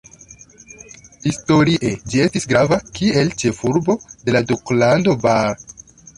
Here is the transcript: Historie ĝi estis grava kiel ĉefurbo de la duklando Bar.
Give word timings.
Historie 1.27 1.91
ĝi 2.13 2.23
estis 2.23 2.49
grava 2.55 2.81
kiel 2.97 3.31
ĉefurbo 3.43 3.99
de 4.09 4.37
la 4.39 4.43
duklando 4.55 5.17
Bar. 5.29 5.65